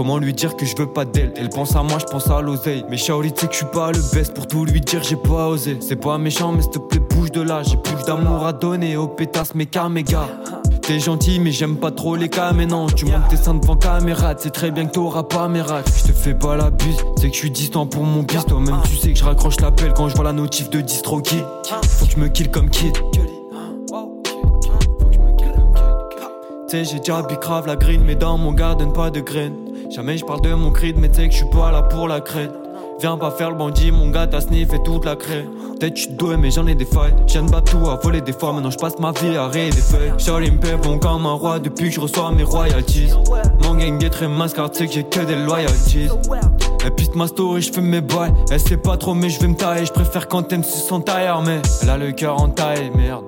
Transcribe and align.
Comment 0.00 0.16
lui 0.16 0.32
dire 0.32 0.56
que 0.56 0.64
je 0.64 0.74
veux 0.78 0.86
pas 0.86 1.04
d'elle? 1.04 1.32
Elle 1.36 1.50
pense 1.50 1.76
à 1.76 1.82
moi, 1.82 1.98
je 1.98 2.06
pense 2.06 2.30
à 2.30 2.40
l'oseille. 2.40 2.84
Mais 2.88 2.96
Shaoli, 2.96 3.32
tu 3.32 3.42
sais 3.42 3.46
que 3.48 3.52
je 3.52 3.58
suis 3.58 3.66
pas 3.66 3.92
le 3.92 4.00
best 4.14 4.32
pour 4.32 4.46
tout 4.46 4.64
lui 4.64 4.80
dire, 4.80 5.02
j'ai 5.02 5.16
pas 5.16 5.48
osé. 5.48 5.76
C'est 5.80 5.96
pas 5.96 6.16
méchant, 6.16 6.52
mais 6.52 6.62
s'il 6.62 6.70
te 6.70 6.78
plaît, 6.78 7.00
bouge 7.00 7.30
de 7.32 7.42
là. 7.42 7.62
J'ai 7.62 7.76
plus 7.76 8.02
d'amour 8.04 8.46
à 8.46 8.54
donner 8.54 8.96
aux 8.96 9.08
pétasses, 9.08 9.54
mes 9.54 9.68
méga. 9.90 10.26
T'es 10.80 10.98
gentil, 10.98 11.38
mais 11.38 11.52
j'aime 11.52 11.76
pas 11.76 11.90
trop 11.90 12.16
les 12.16 12.30
cas. 12.30 12.52
Mais 12.52 12.64
non, 12.64 12.86
tu 12.86 13.04
montes 13.04 13.28
tes 13.28 13.36
seins 13.36 13.54
devant 13.54 13.76
caméra. 13.76 14.34
C'est 14.38 14.52
très 14.52 14.70
bien 14.70 14.86
que 14.86 14.92
t'auras 14.92 15.24
pas 15.24 15.48
mes 15.48 15.60
rats. 15.60 15.82
Je 15.84 16.10
te 16.10 16.16
fais 16.16 16.34
pas 16.34 16.56
la 16.56 16.70
buse, 16.70 17.04
c'est 17.18 17.28
que 17.28 17.34
je 17.34 17.38
suis 17.38 17.50
distant 17.50 17.86
pour 17.86 18.04
mon 18.04 18.22
bis. 18.22 18.44
Toi-même, 18.46 18.80
tu 18.88 18.96
sais 18.96 19.12
que 19.12 19.18
je 19.18 19.24
raccroche 19.24 19.60
l'appel 19.60 19.92
quand 19.94 20.08
je 20.08 20.14
vois 20.14 20.24
la 20.24 20.32
notif 20.32 20.70
de 20.70 20.80
distro 20.80 21.18
Faut 21.18 22.06
que 22.06 22.12
je 22.12 22.18
me 22.18 22.28
kill 22.28 22.50
comme 22.50 22.70
kid. 22.70 22.96
J'ai 26.72 27.00
déjà 27.00 27.22
bicrave 27.22 27.66
la 27.66 27.74
green, 27.74 28.02
mais 28.04 28.14
dans 28.14 28.38
mon 28.38 28.52
garden, 28.52 28.92
pas 28.92 29.10
de 29.10 29.18
graines. 29.18 29.56
Jamais 29.90 30.16
je 30.16 30.24
parle 30.24 30.40
de 30.42 30.54
mon 30.54 30.70
cri, 30.70 30.94
mais 30.96 31.08
t'sais 31.08 31.26
que 31.26 31.32
je 31.32 31.38
suis 31.38 31.50
pas 31.50 31.72
là 31.72 31.82
pour 31.82 32.06
la 32.06 32.20
crête. 32.20 32.52
Viens 33.00 33.16
pas 33.16 33.32
faire 33.32 33.50
le 33.50 33.56
bandit, 33.56 33.90
mon 33.90 34.10
gars 34.10 34.28
t'as 34.28 34.42
sniffé 34.42 34.80
toute 34.84 35.04
la 35.04 35.16
craie. 35.16 35.46
Peut-être 35.80 35.96
je 35.96 36.02
suis 36.02 36.12
doué, 36.12 36.36
mais 36.36 36.52
j'en 36.52 36.68
ai 36.68 36.76
des 36.76 36.84
failles. 36.84 37.14
J'viens 37.26 37.42
de 37.42 37.60
tout 37.60 37.90
à 37.90 37.96
voler 37.96 38.20
des 38.20 38.32
fois, 38.32 38.52
maintenant 38.52 38.70
je 38.70 38.78
passe 38.78 39.00
ma 39.00 39.10
vie 39.10 39.36
à 39.36 39.48
rêver 39.48 39.70
des 39.70 39.80
feuilles. 39.80 40.12
Charlie 40.18 40.52
me 40.52 40.76
bon 40.76 40.98
comme 41.00 41.26
un 41.26 41.32
roi 41.32 41.58
depuis 41.58 41.88
que 41.88 41.94
je 41.96 42.00
reçois 42.00 42.30
mes 42.30 42.44
royalties. 42.44 43.08
Mon 43.64 43.74
gang 43.74 44.04
est 44.04 44.10
très 44.10 44.28
car 44.54 44.70
t'sais 44.70 44.86
que 44.86 44.92
j'ai 44.92 45.04
que 45.04 45.20
des 45.20 45.34
loyalties. 45.34 46.08
Elle 46.84 46.94
piste 46.94 47.16
ma 47.16 47.26
story, 47.26 47.62
je 47.62 47.72
fais 47.72 47.80
mes 47.80 48.00
bails. 48.00 48.32
Elle 48.48 48.60
sait 48.60 48.76
pas 48.76 48.96
trop, 48.96 49.14
mais 49.14 49.28
je 49.28 49.40
vais 49.40 49.48
me 49.48 49.56
tailler. 49.56 49.86
Je 49.86 49.92
préfère 49.92 50.28
quand 50.28 50.52
elle 50.52 50.58
me 50.58 50.62
suce 50.62 50.84
son 50.84 51.00
tailleur, 51.00 51.42
mais 51.42 51.60
elle 51.82 51.90
a 51.90 51.98
le 51.98 52.12
cœur 52.12 52.40
en 52.40 52.48
taille, 52.48 52.92
merde. 52.94 53.24